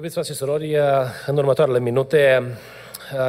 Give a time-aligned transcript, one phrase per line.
[0.00, 0.76] Iubiți frate și surori,
[1.26, 2.42] în următoarele minute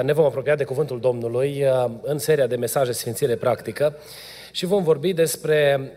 [0.04, 1.66] ne vom apropia de Cuvântul Domnului
[2.02, 3.96] în seria de mesaje Sfințire Practică
[4.52, 5.92] și vom vorbi despre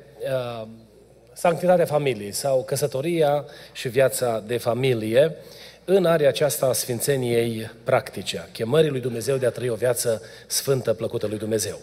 [1.32, 5.36] sanctitatea familiei sau căsătoria și viața de familie
[5.84, 10.22] în area aceasta a Sfințeniei Practice, a chemării lui Dumnezeu de a trăi o viață
[10.46, 11.80] sfântă, plăcută lui Dumnezeu.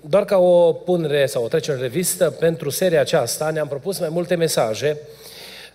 [0.00, 4.08] Doar ca o punere sau o trecere în revistă, pentru seria aceasta ne-am propus mai
[4.08, 5.29] multe mesaje Uh,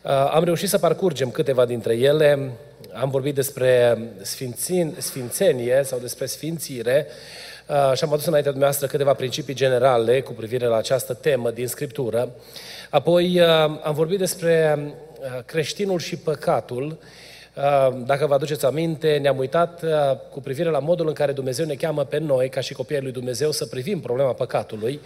[0.08, 2.52] am reușit să parcurgem câteva dintre ele.
[2.94, 7.08] Am vorbit despre sfințin, sfințenie sau despre sfințire
[7.68, 11.68] uh, și am adus înaintea dumneavoastră câteva principii generale cu privire la această temă din
[11.68, 12.30] Scriptură.
[12.90, 13.48] Apoi uh,
[13.84, 14.80] am vorbit despre
[15.46, 16.98] creștinul și păcatul
[18.06, 19.84] dacă vă aduceți aminte, ne-am uitat
[20.32, 23.12] cu privire la modul în care Dumnezeu ne cheamă pe noi, ca și copiii lui
[23.12, 25.00] Dumnezeu, să privim problema păcatului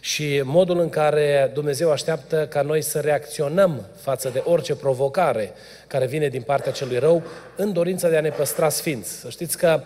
[0.00, 5.52] și modul în care Dumnezeu așteaptă ca noi să reacționăm față de orice provocare
[5.86, 7.22] care vine din partea celui rău,
[7.56, 9.20] în dorința de a ne păstra sfinți.
[9.20, 9.80] Să știți că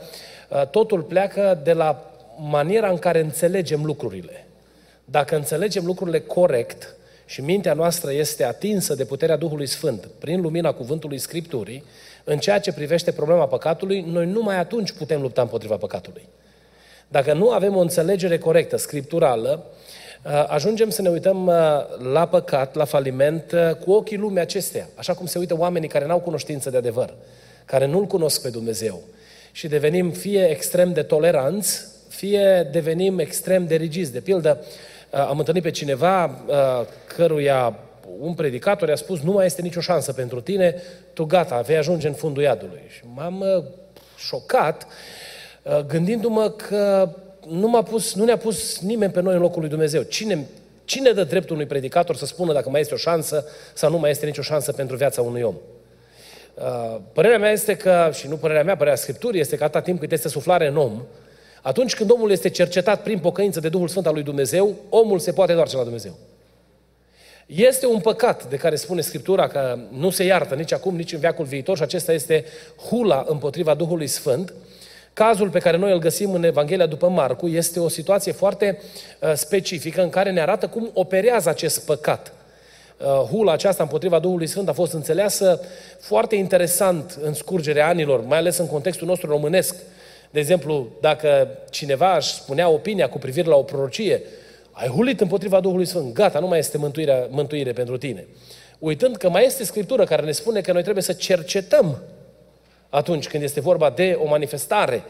[0.70, 2.12] totul pleacă de la
[2.50, 4.46] maniera în care înțelegem lucrurile.
[5.04, 6.94] Dacă înțelegem lucrurile corect,
[7.32, 11.84] și mintea noastră este atinsă de puterea Duhului Sfânt prin lumina cuvântului Scripturii,
[12.24, 16.28] în ceea ce privește problema păcatului, noi numai atunci putem lupta împotriva păcatului.
[17.08, 19.64] Dacă nu avem o înțelegere corectă, scripturală,
[20.24, 21.54] uh, ajungem să ne uităm uh,
[22.12, 26.06] la păcat, la faliment, uh, cu ochii lumii acestea, așa cum se uită oamenii care
[26.06, 27.14] n-au cunoștință de adevăr,
[27.64, 29.02] care nu-L cunosc pe Dumnezeu.
[29.52, 34.12] Și devenim fie extrem de toleranți, fie devenim extrem de rigizi.
[34.12, 36.54] De pildă, Uh, am întâlnit pe cineva uh,
[37.16, 37.76] căruia
[38.20, 42.08] un predicator i-a spus nu mai este nicio șansă pentru tine, tu gata, vei ajunge
[42.08, 42.82] în fundul iadului.
[42.88, 43.64] Și m-am uh,
[44.16, 44.86] șocat
[45.86, 47.08] gândindu-mă că
[47.48, 50.02] nu, m-a pus, nu ne-a pus nimeni pe noi în locul lui Dumnezeu.
[50.02, 50.46] Cine,
[50.84, 54.10] cine dă dreptul unui predicator să spună dacă mai este o șansă sau nu mai
[54.10, 55.54] este nicio șansă pentru viața unui om?
[57.12, 60.12] Părerea mea este că, și nu părerea mea, părerea Scripturii, este că atâta timp cât
[60.12, 61.02] este suflare în om,
[61.62, 65.32] atunci când omul este cercetat prin pocăință de Duhul Sfânt al lui Dumnezeu, omul se
[65.32, 66.18] poate întoarce la Dumnezeu.
[67.46, 71.18] Este un păcat de care spune Scriptura că nu se iartă nici acum, nici în
[71.18, 72.44] veacul viitor și acesta este
[72.88, 74.52] hula împotriva Duhului Sfânt.
[75.12, 78.80] Cazul pe care noi îl găsim în Evanghelia după Marcu este o situație foarte
[79.20, 82.32] uh, specifică în care ne arată cum operează acest păcat.
[82.98, 85.60] Uh, hula aceasta împotriva Duhului Sfânt a fost înțeleasă
[86.00, 89.74] foarte interesant în scurgerea anilor, mai ales în contextul nostru românesc.
[90.32, 94.22] De exemplu, dacă cineva își spunea opinia cu privire la o prorocie,
[94.70, 98.26] ai hulit împotriva Duhului Sfânt, gata, nu mai este mântuire, mântuire pentru tine.
[98.78, 102.02] Uitând că mai este Scriptură care ne spune că noi trebuie să cercetăm
[102.88, 105.02] atunci când este vorba de o manifestare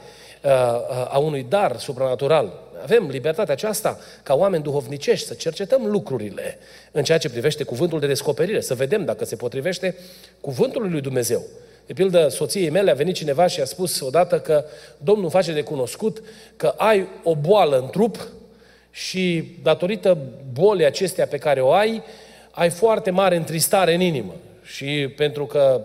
[0.43, 2.53] uh, uh, a unui dar supranatural.
[2.83, 6.59] Avem libertatea aceasta ca oameni duhovnicești să cercetăm lucrurile
[6.91, 9.97] în ceea ce privește cuvântul de descoperire, să vedem dacă se potrivește
[10.41, 11.43] cuvântul lui Dumnezeu.
[11.87, 14.65] De pildă, soției mele a venit cineva și a spus odată că
[14.99, 16.23] Domnul face de cunoscut
[16.57, 18.29] că ai o boală în trup
[18.91, 20.19] și datorită
[20.53, 22.03] bolii acestea pe care o ai,
[22.51, 24.35] ai foarte mare întristare în inimă.
[24.63, 25.81] Și pentru că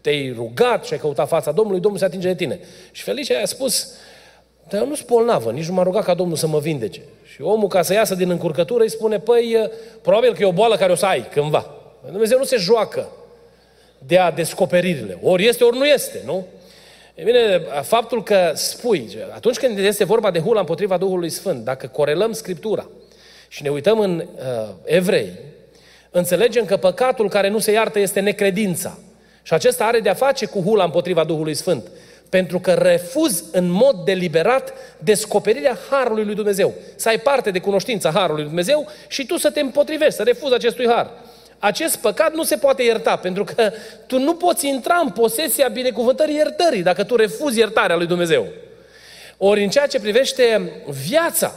[0.00, 2.60] te-ai rugat și ai căutat fața Domnului, Domnul se atinge de tine.
[2.92, 3.92] Și Felicia a spus,
[4.68, 7.00] dar eu nu sunt bolnavă, nici nu m-a rugat ca Domnul să mă vindece.
[7.32, 9.70] Și omul, ca să iasă din încurcătură, îi spune, păi,
[10.02, 11.74] probabil că e o boală care o să ai cândva.
[12.10, 13.08] Dumnezeu nu se joacă
[13.98, 15.18] dea descoperirile.
[15.22, 16.46] Ori este, ori nu este, nu?
[17.14, 21.86] E bine, faptul că spui, atunci când este vorba de hula împotriva Duhului Sfânt, dacă
[21.86, 22.88] corelăm Scriptura
[23.48, 25.32] și ne uităm în uh, evrei,
[26.10, 28.98] înțelegem că păcatul care nu se iartă este necredința.
[29.42, 31.90] Și acesta are de-a face cu hula împotriva Duhului Sfânt.
[32.28, 36.74] Pentru că refuz în mod deliberat descoperirea Harului lui Dumnezeu.
[36.96, 40.54] Să ai parte de cunoștința Harului lui Dumnezeu și tu să te împotrivești, să refuzi
[40.54, 41.10] acestui Har
[41.58, 43.72] acest păcat nu se poate ierta, pentru că
[44.06, 48.46] tu nu poți intra în posesia binecuvântării iertării dacă tu refuzi iertarea lui Dumnezeu.
[49.36, 50.72] Ori în ceea ce privește
[51.06, 51.54] viața,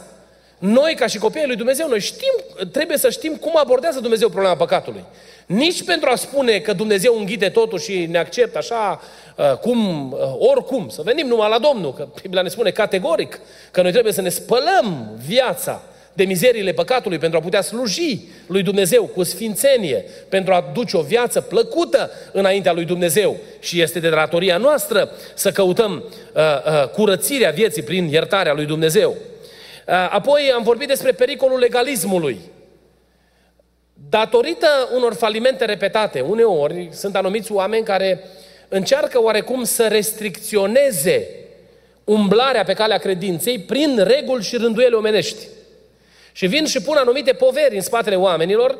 [0.58, 2.32] noi ca și copiii lui Dumnezeu, noi știm,
[2.72, 5.04] trebuie să știm cum abordează Dumnezeu problema păcatului.
[5.46, 9.00] Nici pentru a spune că Dumnezeu înghite totul și ne acceptă așa,
[9.36, 13.40] uh, cum, uh, oricum, să venim numai la Domnul, că Biblia ne spune categoric
[13.70, 18.62] că noi trebuie să ne spălăm viața de mizeriile păcatului, pentru a putea sluji lui
[18.62, 23.36] Dumnezeu cu sfințenie, pentru a duce o viață plăcută înaintea lui Dumnezeu.
[23.60, 25.92] Și este de datoria noastră să căutăm
[26.34, 29.10] uh, uh, curățirea vieții prin iertarea lui Dumnezeu.
[29.10, 32.40] Uh, apoi am vorbit despre pericolul legalismului.
[34.08, 38.24] Datorită unor falimente repetate, uneori sunt anumiți oameni care
[38.68, 41.28] încearcă oarecum să restricționeze
[42.04, 45.46] umblarea pe calea credinței prin reguli și rânduiele omenești.
[46.32, 48.70] Și vin și pun anumite poveri în spatele oamenilor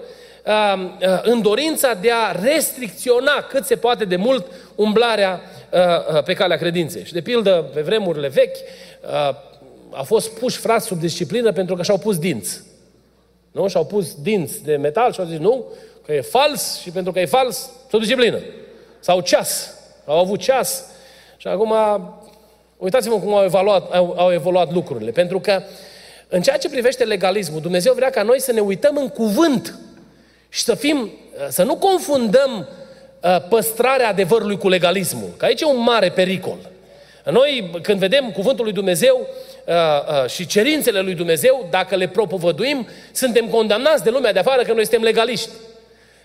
[0.45, 5.41] uh, uh, în dorința de a restricționa cât se poate de mult umblarea
[5.71, 7.05] uh, pe calea credinței.
[7.05, 8.57] Și de pildă, pe vremurile vechi,
[9.91, 12.63] a fost puși frați sub disciplină pentru că și-au pus dinți.
[13.51, 13.69] Nu?
[13.69, 15.65] Și-au pus dinți de metal și au zis nu,
[16.07, 18.39] că e fals și pentru că e fals, sub disciplină.
[19.01, 19.75] Sau ceas.
[20.05, 20.85] Au avut ceas.
[21.37, 21.75] Și acum,
[22.77, 25.11] uitați-vă cum au evoluat, au, au evoluat lucrurile.
[25.11, 25.63] Pentru că
[26.35, 29.79] în ceea ce privește legalismul, Dumnezeu vrea ca noi să ne uităm în cuvânt
[30.49, 31.11] și să fim,
[31.49, 32.69] să nu confundăm
[33.21, 35.29] uh, păstrarea adevărului cu legalismul.
[35.37, 36.59] Că aici e un mare pericol.
[37.25, 39.27] Noi, când vedem cuvântul lui Dumnezeu
[39.67, 44.63] uh, uh, și cerințele lui Dumnezeu, dacă le propovăduim, suntem condamnați de lumea de afară
[44.63, 45.51] că noi suntem legaliști.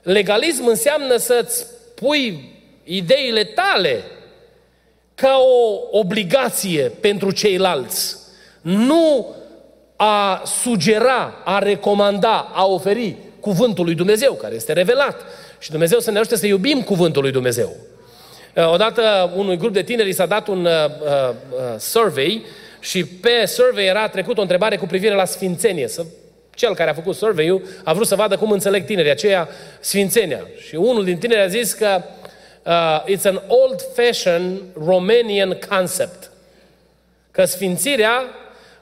[0.04, 1.66] Legalism înseamnă să-ți
[1.96, 2.54] pui
[2.84, 4.04] ideile tale
[5.16, 8.18] ca o obligație pentru ceilalți.
[8.62, 9.36] Nu
[9.98, 15.22] a sugera, a recomanda, a oferi cuvântul lui Dumnezeu, care este revelat.
[15.60, 17.76] Și Dumnezeu să ne ajute să iubim cuvântul lui Dumnezeu.
[18.56, 21.36] Uh, odată unui grup de tineri s-a dat un uh, uh,
[21.78, 22.46] survey
[22.80, 25.88] și pe survey era trecut o întrebare cu privire la sfințenie.
[25.88, 26.06] Să,
[26.54, 29.50] cel care a făcut survey-ul a vrut să vadă cum înțeleg tinerii aceea
[29.80, 30.48] sfințenia.
[30.68, 32.02] Și unul din tineri a zis că
[32.64, 36.32] uh, it's an old-fashioned Romanian concept.
[37.32, 38.24] Că sfințirea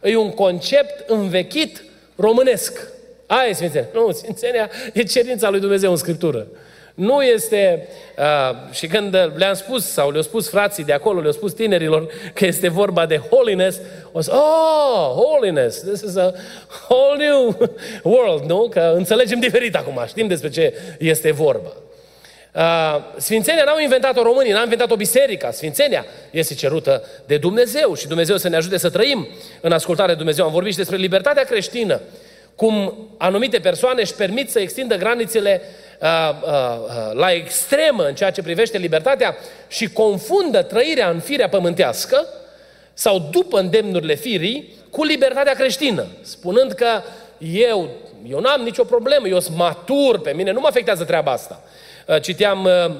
[0.05, 1.83] e un concept învechit
[2.15, 2.87] românesc.
[3.25, 3.87] Aia e sfințenia.
[3.93, 6.47] Nu, sfințenia e cerința lui Dumnezeu în Scriptură.
[6.95, 7.87] Nu este,
[8.17, 12.45] uh, și când le-am spus, sau le-au spus frații de acolo, le-au spus tinerilor că
[12.45, 13.79] este vorba de holiness,
[14.11, 16.33] o să, oh, holiness, this is a
[16.89, 17.57] whole new
[18.03, 18.67] world, nu?
[18.69, 21.73] Că înțelegem diferit acum, știm despre ce este vorba.
[22.55, 22.61] Uh,
[23.17, 25.51] Sfințenia n-au inventat-o românii, n-au inventat-o biserica.
[25.51, 29.27] Sfințenia este cerută de Dumnezeu și Dumnezeu să ne ajute să trăim
[29.61, 30.45] în ascultare de Dumnezeu.
[30.45, 32.01] Am vorbit și despre libertatea creștină,
[32.55, 35.61] cum anumite persoane își permit să extindă granițele
[36.01, 36.07] uh,
[36.41, 39.35] uh, uh, la extremă în ceea ce privește libertatea
[39.67, 42.25] și confundă trăirea în firea pământească
[42.93, 46.87] sau după îndemnurile firii cu libertatea creștină, spunând că
[47.53, 47.89] eu,
[48.29, 51.63] eu n-am nicio problemă, eu sunt matur, pe mine nu mă afectează treaba asta.
[52.07, 52.95] Uh, citeam uh,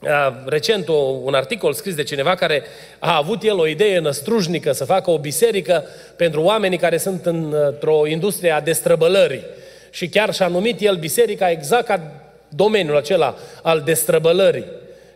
[0.00, 0.88] uh, recent
[1.22, 2.62] un articol scris de cineva care
[2.98, 5.84] a avut el o idee năstrușnică să facă o biserică
[6.16, 9.44] pentru oamenii care sunt într-o industrie a destrăbălării.
[9.90, 12.00] Și chiar și-a numit el biserica exact ca
[12.48, 14.66] domeniul acela al destrăbălării.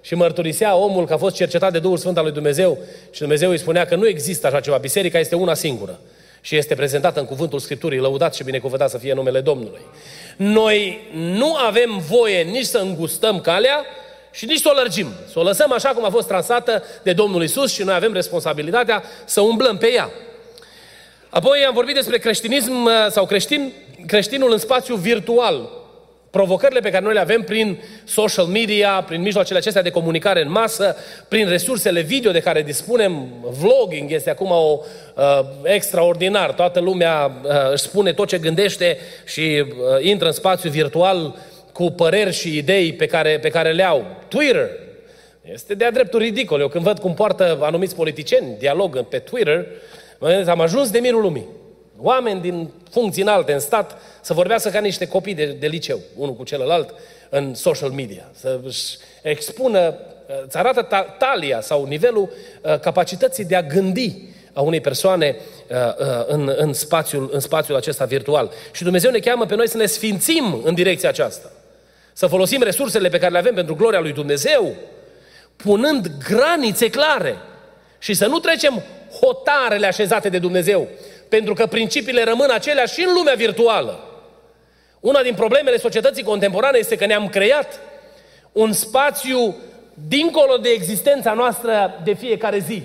[0.01, 2.79] Și mărturisea omul că a fost cercetat de Duhul Sfânt al lui Dumnezeu
[3.11, 4.77] și Dumnezeu îi spunea că nu există așa ceva.
[4.77, 5.99] Biserica este una singură
[6.47, 9.81] și este prezentată în cuvântul Scripturii, lăudat și binecuvântat să fie numele Domnului.
[10.37, 13.85] Noi nu avem voie nici să îngustăm calea
[14.31, 15.07] și nici să o lărgim.
[15.33, 19.03] Să o lăsăm așa cum a fost transată de Domnul Isus și noi avem responsabilitatea
[19.25, 20.11] să umblăm pe ea.
[21.29, 23.73] Apoi am vorbit despre creștinism sau creștin,
[24.07, 25.71] creștinul în spațiu virtual
[26.37, 30.51] provocările pe care noi le avem prin social media, prin mijloacele acestea de comunicare în
[30.51, 30.97] masă,
[31.29, 33.29] prin resursele video de care dispunem,
[33.61, 34.79] vlogging este acum o
[35.15, 36.53] uh, extraordinar.
[36.53, 39.67] Toată lumea uh, își spune tot ce gândește și uh,
[40.01, 41.35] intră în spațiu virtual
[41.73, 44.07] cu păreri și idei pe care, pe care le au.
[44.29, 44.71] Twitter
[45.53, 46.61] este de-a dreptul ridicol.
[46.61, 49.67] Eu când văd cum poartă anumiți politicieni dialog pe Twitter,
[50.19, 51.47] mă gândesc, am ajuns de mirul lumii.
[51.99, 56.35] Oameni din funcții înalte în stat să vorbească ca niște copii de, de liceu, unul
[56.35, 56.95] cu celălalt,
[57.29, 58.31] în social media.
[58.33, 59.95] Să își expună,
[60.47, 60.87] îți arată
[61.19, 62.31] talia sau nivelul
[62.63, 65.37] uh, capacității de a gândi a unei persoane
[65.71, 68.51] uh, uh, în, în, spațiul, în spațiul acesta virtual.
[68.73, 71.51] Și Dumnezeu ne cheamă pe noi să ne sfințim în direcția aceasta.
[72.13, 74.75] Să folosim resursele pe care le avem pentru gloria lui Dumnezeu,
[75.57, 77.37] punând granițe clare
[77.99, 78.83] și să nu trecem
[79.21, 80.89] hotarele așezate de Dumnezeu,
[81.29, 84.01] pentru că principiile rămân aceleași și în lumea virtuală.
[85.01, 87.81] Una din problemele societății contemporane este că ne-am creat
[88.53, 89.57] un spațiu
[90.09, 92.83] dincolo de existența noastră de fiecare zi.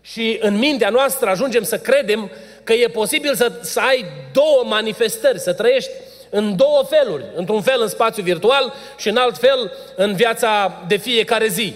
[0.00, 2.30] Și în mintea noastră ajungem să credem
[2.64, 5.90] că e posibil să, să ai două manifestări, să trăiești
[6.30, 7.24] în două feluri.
[7.34, 11.74] Într-un fel în spațiu virtual și în alt fel în viața de fiecare zi.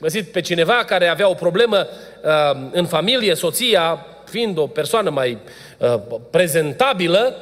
[0.00, 5.38] Găsit pe cineva care avea o problemă uh, în familie, soția fiind o persoană mai
[5.78, 5.94] uh,
[6.30, 7.36] prezentabilă,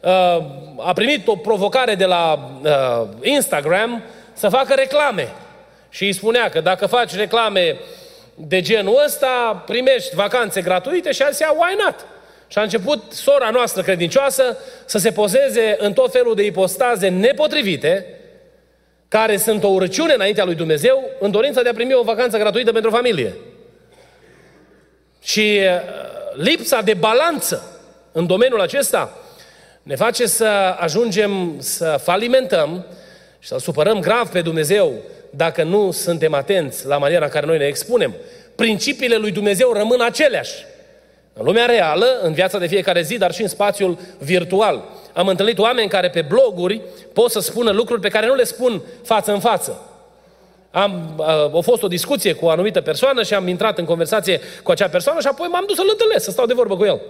[0.00, 0.10] uh,
[0.78, 4.02] a primit o provocare de la uh, Instagram
[4.32, 5.28] să facă reclame.
[5.88, 7.76] Și îi spunea că dacă faci reclame
[8.34, 12.06] de genul ăsta, primești vacanțe gratuite și a zis, why not?
[12.48, 18.06] Și a început sora noastră credincioasă să se pozeze în tot felul de ipostaze nepotrivite,
[19.08, 22.72] care sunt o urăciune înaintea lui Dumnezeu, în dorința de a primi o vacanță gratuită
[22.72, 23.36] pentru familie.
[25.28, 25.80] Și uh,
[26.34, 27.80] lipsa de balanță
[28.12, 29.16] în domeniul acesta
[29.82, 30.46] ne face să
[30.78, 32.86] ajungem să falimentăm
[33.38, 34.92] și să supărăm grav pe Dumnezeu
[35.30, 38.14] dacă nu suntem atenți la maniera în care noi ne expunem.
[38.54, 40.64] Principiile lui Dumnezeu rămân aceleași.
[41.32, 44.84] În lumea reală, în viața de fiecare zi, dar și în spațiul virtual.
[45.12, 46.82] Am întâlnit oameni care pe bloguri
[47.12, 49.87] pot să spună lucruri pe care nu le spun față în față.
[50.70, 54.40] Am, a, a fost o discuție cu o anumită persoană și am intrat în conversație
[54.62, 57.00] cu acea persoană și apoi m-am dus să-l întâlnesc, să stau de vorbă cu el.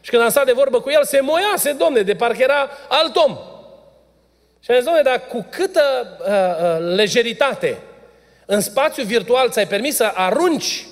[0.00, 3.16] Și când am stat de vorbă cu el, se moiase, domne, de parcă era alt
[3.16, 3.38] om.
[4.60, 5.82] Și am zis, domne, dar cu câtă
[6.20, 7.78] uh, uh, lejeritate
[8.46, 10.86] în spațiu virtual ți-ai permis să arunci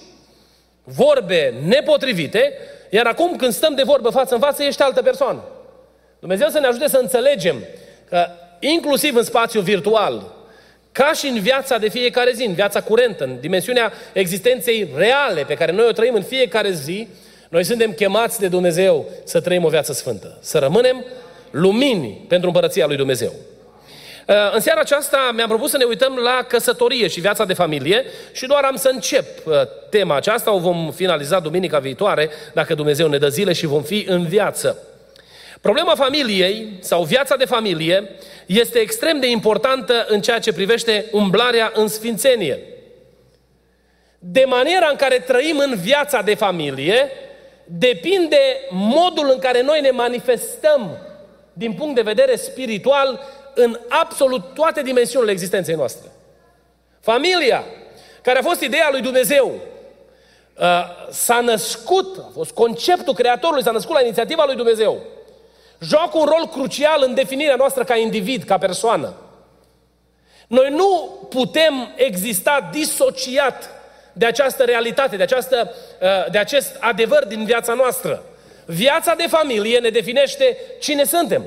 [0.84, 2.52] vorbe nepotrivite,
[2.90, 5.44] iar acum când stăm de vorbă față în față, ești altă persoană.
[6.18, 7.64] Dumnezeu să ne ajute să înțelegem
[8.08, 8.26] că
[8.60, 10.35] inclusiv în spațiu virtual,
[10.96, 15.54] ca și în viața de fiecare zi, în viața curentă, în dimensiunea existenței reale pe
[15.54, 17.08] care noi o trăim în fiecare zi,
[17.48, 21.04] noi suntem chemați de Dumnezeu să trăim o viață sfântă, să rămânem
[21.50, 23.32] lumini pentru împărăția lui Dumnezeu.
[24.26, 28.04] Uh, în seara aceasta mi-am propus să ne uităm la căsătorie și viața de familie
[28.32, 29.54] și doar am să încep uh,
[29.90, 34.04] tema aceasta, o vom finaliza duminica viitoare, dacă Dumnezeu ne dă zile și vom fi
[34.08, 34.78] în viață.
[35.60, 38.10] Problema familiei sau viața de familie
[38.46, 42.58] este extrem de importantă în ceea ce privește umblarea în sfințenie.
[44.18, 47.10] De maniera în care trăim în viața de familie,
[47.64, 50.98] depinde modul în care noi ne manifestăm
[51.52, 53.20] din punct de vedere spiritual
[53.54, 56.10] în absolut toate dimensiunile existenței noastre.
[57.00, 57.64] Familia,
[58.22, 59.54] care a fost ideea lui Dumnezeu,
[60.58, 60.64] uh,
[61.10, 65.02] s-a născut, a fost conceptul Creatorului, s-a născut la inițiativa lui Dumnezeu.
[65.78, 69.14] Joacă un rol crucial în definirea noastră ca individ, ca persoană.
[70.46, 73.70] Noi nu putem exista disociat
[74.12, 78.22] de această realitate, de, această, uh, de acest adevăr din viața noastră.
[78.64, 81.44] Viața de familie ne definește cine suntem.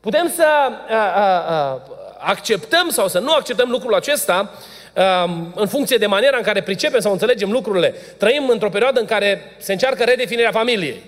[0.00, 0.44] Putem să
[0.88, 1.82] a, a, a,
[2.18, 4.50] acceptăm sau să nu acceptăm lucrul acesta
[4.94, 5.22] a,
[5.54, 7.94] în funcție de maniera în care pricepem sau înțelegem lucrurile.
[8.18, 11.02] Trăim într-o perioadă în care se încearcă redefinirea familiei.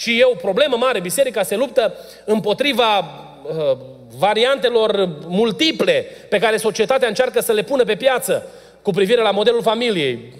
[0.00, 1.00] Și e o problemă mare.
[1.00, 3.76] Biserica se luptă împotriva uh,
[4.18, 8.46] variantelor multiple pe care societatea încearcă să le pună pe piață
[8.82, 10.32] cu privire la modelul familiei.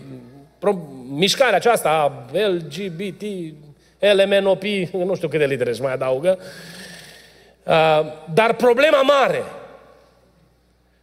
[0.59, 3.23] Pro- mișcarea aceasta, LGBT,
[3.99, 4.63] LMNOP,
[4.93, 6.45] nu știu câte litere își mai adaugă, uh,
[7.71, 8.01] Uh,
[8.35, 9.45] dar problema mare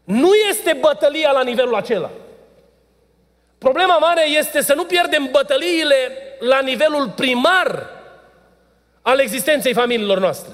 [0.04, 2.10] nu este bătălia la nivelul acela.
[3.58, 5.96] Problema mare este să nu pierdem bătăliile
[6.40, 7.90] la nivelul primar
[9.08, 10.54] al existenței familiilor noastre.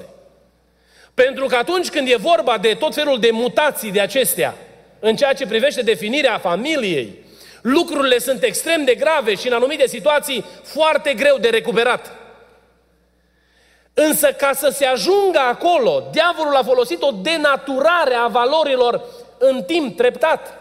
[1.13, 4.55] Pentru că atunci când e vorba de tot felul de mutații de acestea,
[4.99, 7.25] în ceea ce privește definirea familiei,
[7.61, 12.11] lucrurile sunt extrem de grave și în anumite situații foarte greu de recuperat.
[13.93, 19.03] Însă ca să se ajungă acolo, diavolul a folosit o denaturare a valorilor
[19.37, 20.59] în timp treptat.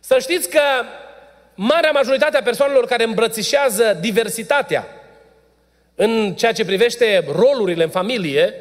[0.00, 0.62] Să știți că
[1.54, 4.94] marea majoritate a persoanelor care îmbrățișează diversitatea
[6.02, 8.54] în ceea ce privește rolurile în familie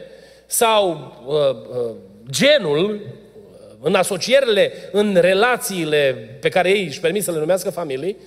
[0.45, 1.95] sau uh, uh,
[2.29, 8.17] genul, uh, în asocierile, în relațiile pe care ei își permit să le numească familii,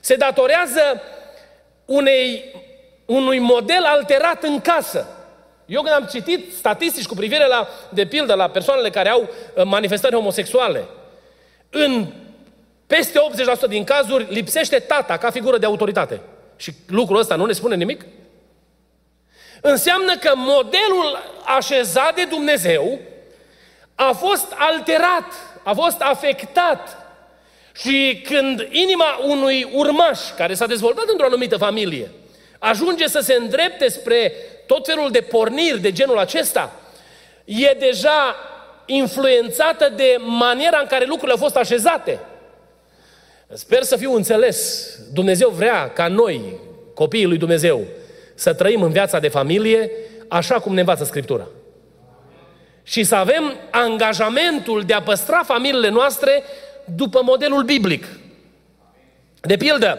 [0.00, 1.02] se datorează
[1.84, 2.44] unei
[3.06, 5.06] unui model alterat în casă.
[5.66, 9.64] Eu când am citit statistici cu privire la, de pildă, la persoanele care au uh,
[9.64, 10.84] manifestări homosexuale,
[11.70, 12.06] în
[12.86, 13.18] peste
[13.66, 16.20] 80% din cazuri lipsește tata ca figură de autoritate.
[16.56, 18.04] Și lucrul ăsta nu ne spune nimic?
[19.64, 22.98] Înseamnă că modelul așezat de Dumnezeu
[23.94, 26.96] a fost alterat, a fost afectat.
[27.74, 32.10] Și când inima unui urmaș care s-a dezvoltat într-o anumită familie,
[32.58, 34.32] ajunge să se îndrepte spre
[34.66, 36.80] tot felul de porniri de genul acesta,
[37.44, 38.36] e deja
[38.86, 42.20] influențată de maniera în care lucrurile au fost așezate.
[43.52, 44.88] Sper să fiu înțeles.
[45.12, 46.60] Dumnezeu vrea ca noi,
[46.94, 47.86] copiii lui Dumnezeu,
[48.42, 49.90] să trăim în viața de familie
[50.28, 51.48] așa cum ne învață Scriptura.
[52.82, 56.42] Și să avem angajamentul de a păstra familiile noastre
[56.84, 58.04] după modelul biblic.
[59.40, 59.98] De pildă,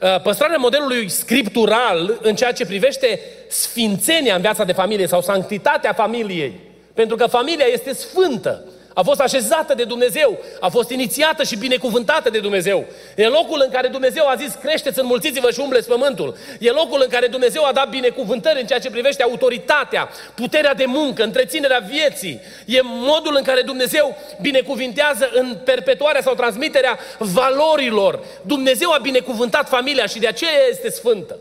[0.00, 5.92] uh, păstrarea modelului scriptural în ceea ce privește sfințenia în viața de familie sau sanctitatea
[5.92, 6.60] familiei.
[6.94, 8.64] Pentru că familia este sfântă.
[8.94, 12.84] A fost așezată de Dumnezeu, a fost inițiată și binecuvântată de Dumnezeu.
[13.16, 16.36] E locul în care Dumnezeu a zis, creșteți, înmulțiți-vă și umbleți pământul.
[16.58, 20.84] E locul în care Dumnezeu a dat binecuvântări în ceea ce privește autoritatea, puterea de
[20.84, 22.40] muncă, întreținerea vieții.
[22.66, 28.24] E modul în care Dumnezeu binecuvintează în perpetuarea sau transmiterea valorilor.
[28.42, 31.38] Dumnezeu a binecuvântat familia și de aceea este sfântă.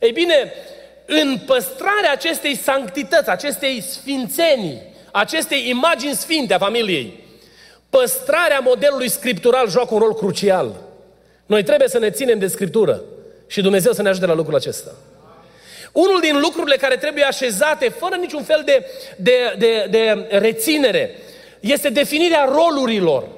[0.00, 0.52] Ei bine,
[1.06, 7.24] în păstrarea acestei sanctități, acestei sfințenii, acestei imagini sfinte a familiei,
[7.90, 10.74] păstrarea modelului scriptural joacă un rol crucial.
[11.46, 13.02] Noi trebuie să ne ținem de scriptură
[13.46, 14.90] și Dumnezeu să ne ajute la lucrul acesta.
[15.92, 21.10] Unul din lucrurile care trebuie așezate fără niciun fel de, de, de, de reținere
[21.60, 23.28] este definirea rolurilor.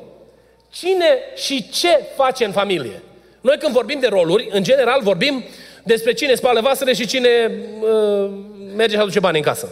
[0.70, 3.02] Cine și ce face în familie.
[3.40, 5.44] Noi când vorbim de roluri, în general vorbim
[5.82, 8.30] despre cine spală vasele și cine uh,
[8.76, 9.68] merge și aduce bani în casă.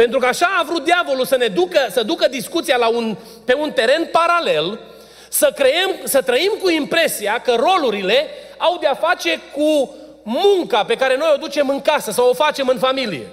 [0.00, 3.54] Pentru că așa a vrut diavolul să ne ducă, să ducă discuția la un, pe
[3.54, 4.80] un teren paralel,
[5.28, 8.26] să, creăm, să trăim cu impresia că rolurile
[8.58, 12.68] au de-a face cu munca pe care noi o ducem în casă sau o facem
[12.68, 13.26] în familie.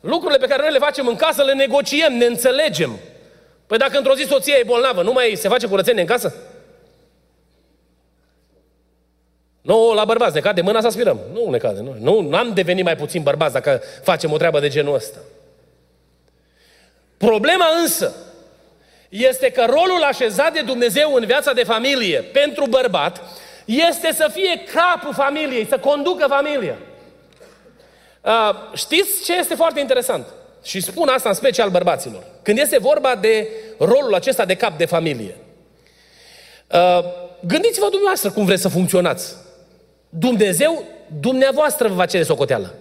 [0.00, 2.98] Lucrurile pe care noi le facem în casă le negociem, ne înțelegem.
[3.66, 6.34] Păi dacă într-o zi soția e bolnavă, nu mai se face curățenie în casă?
[9.60, 11.18] Nu, la bărbați, ne cade mâna să aspirăm.
[11.32, 12.20] Nu ne cade, nu.
[12.20, 15.18] Nu am devenit mai puțin bărbați dacă facem o treabă de genul ăsta.
[17.16, 18.14] Problema însă
[19.08, 23.20] este că rolul așezat de Dumnezeu în viața de familie pentru bărbat
[23.64, 26.76] este să fie capul familiei, să conducă familia.
[28.20, 28.32] Uh,
[28.74, 30.26] știți ce este foarte interesant?
[30.62, 32.22] Și spun asta în special bărbaților.
[32.42, 35.36] Când este vorba de rolul acesta de cap de familie.
[36.72, 37.04] Uh,
[37.40, 39.34] gândiți-vă dumneavoastră cum vreți să funcționați.
[40.08, 40.84] Dumnezeu,
[41.20, 42.74] dumneavoastră vă va cere socoteală.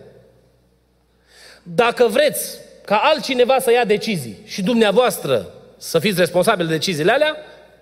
[1.63, 7.38] Dacă vreți ca altcineva să ia decizii și dumneavoastră să fiți responsabili de deciziile alea,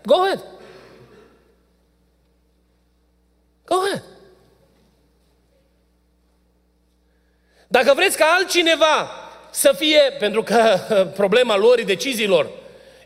[0.05, 0.43] go ahead.
[3.65, 4.03] Go ahead.
[7.67, 9.09] Dacă vreți ca altcineva
[9.49, 10.79] să fie, pentru că
[11.21, 12.49] problema lor deciziilor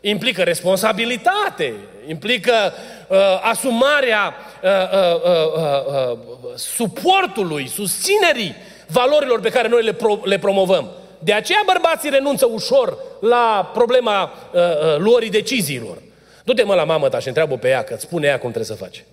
[0.00, 1.74] implică responsabilitate,
[2.06, 2.72] implică
[3.08, 6.18] uh, asumarea uh, uh, uh, uh, uh,
[6.54, 8.54] suportului, susținerii
[8.86, 10.90] valorilor pe care noi le, pro- le promovăm.
[11.18, 16.02] De aceea bărbații renunță ușor la problema uh, uh, luării deciziilor.
[16.44, 18.76] Du-te mă la mamă ta și întreabă pe ea, că îți spune ea cum trebuie
[18.76, 19.04] să faci.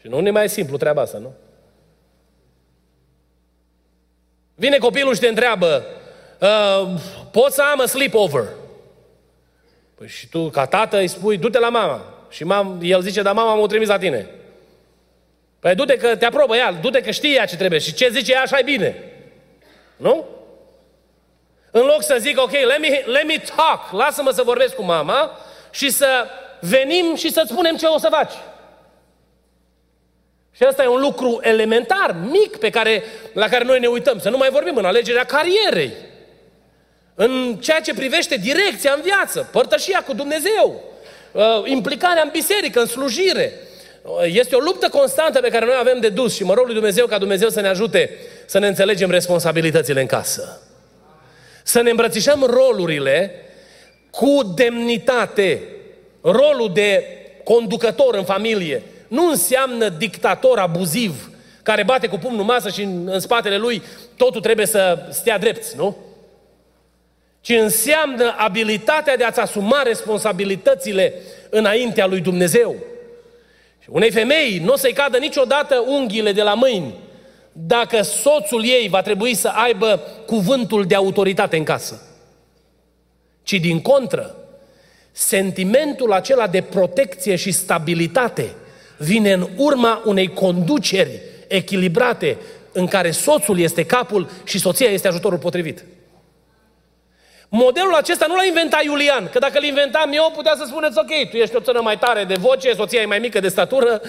[0.00, 1.34] Și nu e mai simplu treaba asta, nu?
[4.54, 5.84] Vine copilul și te întreabă,
[6.40, 8.44] uh, pot să am a sleepover?
[9.94, 12.26] Păi și tu, ca tată, îi spui, du-te la mama.
[12.30, 14.30] Și mam, el zice, dar mama m-a trimis la tine.
[15.58, 18.32] Păi du-te că te aprobă ea, du-te că știe ea ce trebuie și ce zice
[18.32, 18.96] ea așa e bine.
[19.96, 20.26] Nu?
[21.74, 25.38] În loc să zic, ok, let me, let me talk, lasă-mă să vorbesc cu mama
[25.70, 26.26] și să
[26.60, 28.32] venim și să-ți spunem ce o să faci.
[30.56, 34.18] Și asta e un lucru elementar, mic, pe care, la care noi ne uităm.
[34.18, 35.92] Să nu mai vorbim în alegerea carierei.
[37.14, 40.82] În ceea ce privește direcția în viață, părtășia cu Dumnezeu,
[41.32, 43.52] uh, implicarea în biserică, în slujire.
[44.02, 46.74] Uh, este o luptă constantă pe care noi avem de dus și mă rog lui
[46.74, 50.60] Dumnezeu ca Dumnezeu să ne ajute să ne înțelegem responsabilitățile în casă.
[51.62, 53.34] Să ne îmbrățișăm rolurile
[54.10, 55.62] cu demnitate.
[56.20, 57.04] Rolul de
[57.44, 61.30] conducător în familie nu înseamnă dictator abuziv
[61.62, 63.82] care bate cu pumnul masă și în, în spatele lui
[64.16, 65.96] totul trebuie să stea drept, nu?
[67.40, 71.14] Ci înseamnă abilitatea de a-ți asuma responsabilitățile
[71.50, 72.76] înaintea lui Dumnezeu.
[73.82, 76.94] Și unei femei nu o să-i cadă niciodată unghiile de la mâini
[77.52, 82.02] dacă soțul ei va trebui să aibă cuvântul de autoritate în casă.
[83.42, 84.34] Ci din contră,
[85.12, 88.54] sentimentul acela de protecție și stabilitate
[88.98, 92.38] vine în urma unei conduceri echilibrate
[92.72, 95.84] în care soțul este capul și soția este ajutorul potrivit.
[97.54, 101.30] Modelul acesta nu l-a inventat Iulian, că dacă l inventam eu, putea să spuneți, ok,
[101.30, 104.00] tu ești o țără mai tare de voce, soția e mai mică de statură,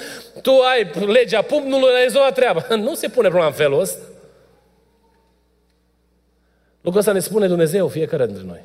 [0.42, 2.66] tu ai legea pumnului, ai rezolvat treaba.
[2.76, 4.04] Nu se pune problema în felul ăsta.
[6.82, 8.62] Lucrul ăsta ne spune Dumnezeu fiecare dintre noi.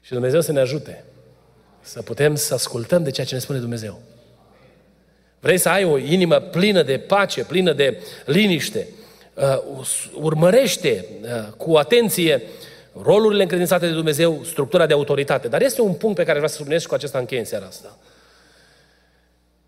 [0.00, 1.04] Și Dumnezeu să ne ajute
[1.80, 4.00] să putem să ascultăm de ceea ce ne spune Dumnezeu.
[5.40, 8.99] Vrei să ai o inimă plină de pace, plină de liniște, uh,
[10.14, 12.42] urmărește uh, cu atenție
[13.02, 15.48] rolurile încredințate de Dumnezeu, structura de autoritate.
[15.48, 17.66] Dar este un punct pe care vreau să subliniez și cu acesta încheie în seara
[17.66, 17.98] asta.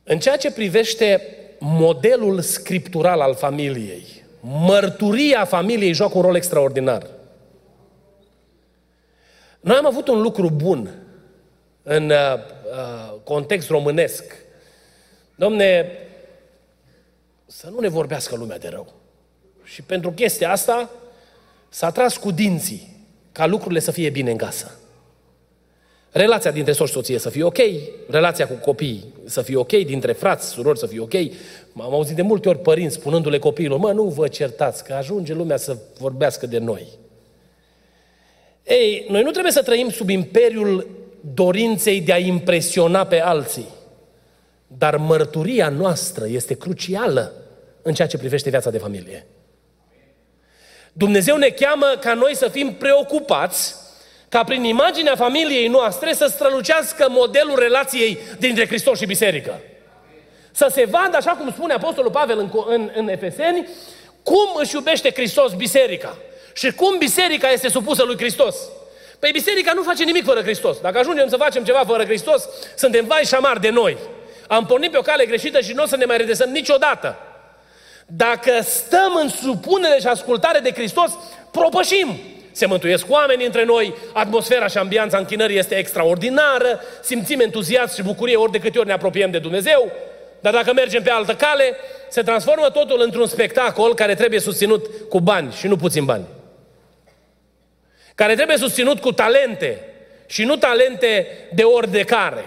[0.05, 7.07] În ceea ce privește modelul scriptural al familiei, mărturia familiei joacă un rol extraordinar.
[9.61, 10.95] Noi am avut un lucru bun
[11.83, 14.35] în uh, uh, context românesc.
[15.35, 15.91] Domne,
[17.47, 19.02] să nu ne vorbească lumea de rău.
[19.73, 20.91] Și pentru chestia asta
[21.69, 22.97] s-a tras cu dinții
[23.33, 24.79] ca lucrurile să fie bine în casă.
[26.11, 27.59] Relația dintre soț și soție să fie ok,
[28.09, 31.13] relația cu copii să fie ok, dintre frați, surori să fie ok.
[31.73, 35.57] M-am auzit de multe ori părinți spunându-le copiilor, mă, nu vă certați, că ajunge lumea
[35.57, 36.87] să vorbească de noi.
[38.63, 40.89] Ei, noi nu trebuie să trăim sub imperiul
[41.35, 43.69] dorinței de a impresiona pe alții,
[44.67, 47.33] dar mărturia noastră este crucială
[47.83, 49.27] în ceea ce privește viața de familie.
[50.93, 53.75] Dumnezeu ne cheamă ca noi să fim preocupați
[54.29, 59.61] ca prin imaginea familiei noastre să strălucească modelul relației dintre Hristos și biserică.
[60.51, 63.69] Să se vadă, așa cum spune Apostolul Pavel în, în, în Efeseni,
[64.23, 66.17] cum își iubește Hristos biserica
[66.53, 68.57] și cum biserica este supusă lui Hristos.
[69.19, 70.81] Păi biserica nu face nimic fără Hristos.
[70.81, 73.97] Dacă ajungem să facem ceva fără Hristos, suntem vai și șamar de noi.
[74.49, 77.19] Am pornit pe o cale greșită și nu o să ne mai redesăm niciodată.
[78.07, 81.13] Dacă stăm în supunere și ascultare de Hristos,
[81.51, 82.21] propășim.
[82.53, 88.37] Se mântuiesc oameni între noi, atmosfera și ambianța închinării este extraordinară, simțim entuziasm și bucurie
[88.37, 89.93] ori de câte ori ne apropiem de Dumnezeu,
[90.41, 91.77] dar dacă mergem pe altă cale,
[92.09, 96.27] se transformă totul într-un spectacol care trebuie susținut cu bani și nu puțin bani.
[98.15, 99.85] Care trebuie susținut cu talente
[100.27, 102.45] și nu talente de ori de care.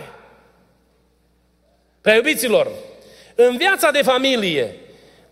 [2.02, 2.72] Prea iubiților,
[3.36, 4.76] în viața de familie,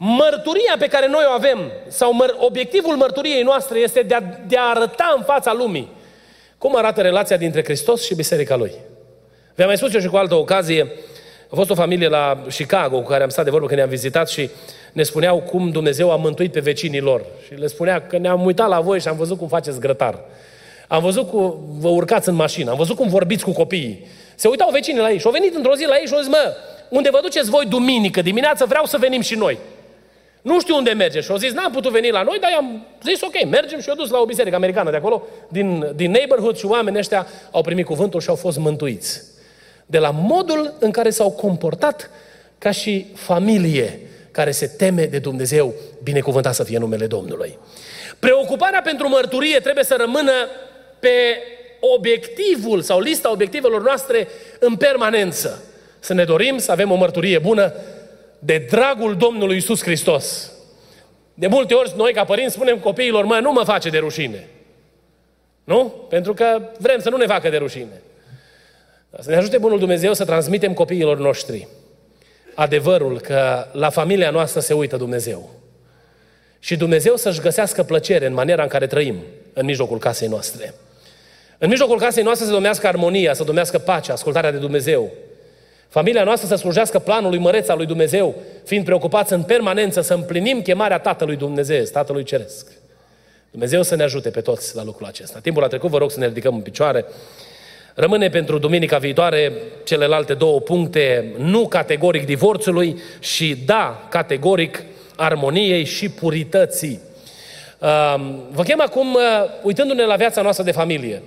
[0.06, 4.58] Mărturia pe care noi o avem, sau măr- obiectivul mărturiei noastre este de a, de
[4.58, 5.89] a arăta în fața lumii
[6.58, 8.72] cum arată relația dintre Hristos și Biserica Lui.
[9.56, 10.92] V-am mai spus eu și cu altă ocazie,
[11.52, 14.30] a fost o familie la Chicago cu care am stat de vorbă când ne-am vizitat
[14.30, 14.50] și
[14.94, 17.26] ne spuneau cum Dumnezeu a mântuit pe vecinii lor.
[17.46, 20.20] Și le spunea că ne-am uitat la voi și am văzut cum faceți grătar.
[20.88, 24.08] Am văzut cum vă urcați în mașină, am văzut cum vorbiți cu copiii.
[24.36, 26.30] Se uitau vecinii la ei și au venit într-o zi la ei și au zis,
[26.30, 26.56] mă,
[26.89, 29.58] unde vă duceți voi duminică dimineață, vreau să venim și noi.
[30.43, 31.19] Nu știu unde merge.
[31.19, 33.95] Și au zis, n-am putut veni la noi, dar i-am zis, ok, mergem și au
[33.95, 37.86] dus la o biserică americană de acolo, din, din neighborhood și oamenii ăștia au primit
[37.86, 39.21] cuvântul și au fost mântuiți.
[39.86, 42.10] De la modul în care s-au comportat
[42.58, 43.99] ca și familie
[44.32, 47.58] care se teme de Dumnezeu, binecuvântat să fie numele Domnului.
[48.19, 50.32] Preocuparea pentru mărturie trebuie să rămână
[50.99, 51.10] pe
[51.79, 54.27] obiectivul sau lista obiectivelor noastre
[54.60, 55.63] în permanență.
[55.99, 57.73] Să ne dorim să avem o mărturie bună
[58.45, 60.51] de dragul Domnului Isus Hristos.
[61.34, 64.47] De multe ori noi ca părinți spunem copiilor, mă, nu mă face de rușine.
[65.63, 65.93] Nu?
[66.10, 68.01] Pentru că vrem să nu ne facă de rușine.
[69.19, 71.67] Să ne ajute Bunul Dumnezeu să transmitem copiilor noștri
[72.56, 75.49] adevărul că la familia noastră se uită Dumnezeu.
[76.60, 79.15] Și Dumnezeu să-și găsească plăcere în maniera în care trăim
[79.53, 80.73] în mijlocul casei noastre.
[81.58, 85.12] În mijlocul casei noastre să domească armonia, să domească pacea, ascultarea de Dumnezeu,
[85.93, 90.62] Familia noastră să slujească planului măreț al lui Dumnezeu, fiind preocupați în permanență să împlinim
[90.62, 92.71] chemarea Tatălui Dumnezeu, Tatălui Ceresc.
[93.51, 95.39] Dumnezeu să ne ajute pe toți la lucrul acesta.
[95.39, 97.06] Timpul a trecut, vă rog să ne ridicăm în picioare.
[97.93, 99.51] Rămâne pentru duminica viitoare
[99.84, 104.84] celelalte două puncte, nu categoric divorțului și da, categoric
[105.15, 106.99] armoniei și purității.
[108.51, 109.21] Vă chem acum, uh,
[109.63, 111.21] uitându-ne la viața noastră de familie,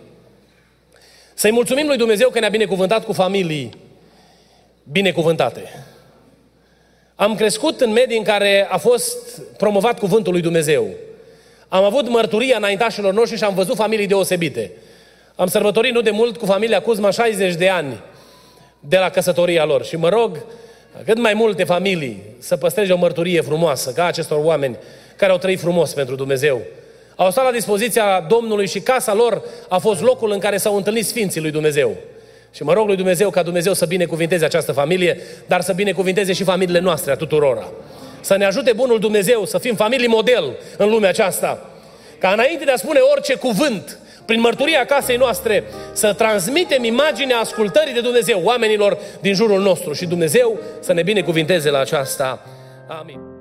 [1.34, 3.84] să-i mulțumim lui Dumnezeu că ne-a binecuvântat cu familii
[4.90, 5.62] binecuvântate.
[7.14, 10.88] Am crescut în medii în care a fost promovat cuvântul lui Dumnezeu.
[11.68, 14.72] Am avut mărturia înaintașilor noștri și am văzut familii deosebite.
[15.34, 18.00] Am sărbătorit nu de mult cu familia Cuzma 60 de ani
[18.80, 20.44] de la căsătoria lor și mă rog
[21.04, 24.76] cât mai multe familii să păstreze o mărturie frumoasă ca acestor oameni
[25.16, 26.60] care au trăit frumos pentru Dumnezeu.
[27.16, 31.06] Au stat la dispoziția Domnului și casa lor a fost locul în care s-au întâlnit
[31.06, 31.96] Sfinții lui Dumnezeu.
[32.56, 36.44] Și mă rog lui Dumnezeu ca Dumnezeu să binecuvinteze această familie, dar să binecuvinteze și
[36.44, 37.72] familiile noastre a tuturora.
[38.20, 41.70] Să ne ajute Bunul Dumnezeu să fim familii model în lumea aceasta.
[42.18, 47.94] Ca înainte de a spune orice cuvânt, prin mărturia casei noastre, să transmitem imaginea ascultării
[47.94, 52.46] de Dumnezeu oamenilor din jurul nostru și Dumnezeu să ne binecuvinteze la aceasta.
[52.88, 53.35] Amin.